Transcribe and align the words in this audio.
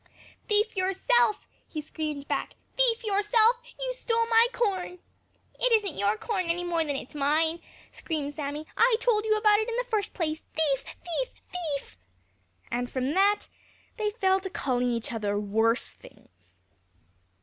"Thief 0.47 0.75
yourself!" 0.75 1.47
he 1.67 1.79
screamed 1.79 2.27
back. 2.27 2.55
"Thief 2.75 3.03
yourself! 3.03 3.57
You 3.79 3.93
stole 3.93 4.25
my 4.31 4.47
corn!" 4.51 4.97
"It 5.59 5.71
isn't 5.71 5.95
your 5.95 6.17
corn 6.17 6.47
any 6.47 6.63
more 6.63 6.83
than 6.83 6.95
it's 6.95 7.13
mine!" 7.13 7.59
screamed 7.91 8.33
Sammy. 8.33 8.65
"I 8.75 8.95
told 8.99 9.25
you 9.25 9.37
about 9.37 9.59
it 9.59 9.69
in 9.69 9.75
the 9.77 9.83
first 9.91 10.15
place. 10.15 10.43
Thief! 10.55 10.83
thief! 10.85 11.29
thief!" 11.51 11.99
And 12.71 12.89
from 12.89 13.13
that, 13.13 13.41
they 13.97 14.09
fell 14.09 14.39
to 14.39 14.49
calling 14.49 14.91
each 14.91 15.13
other 15.13 15.37
worse 15.39 15.91
things. 15.91 16.57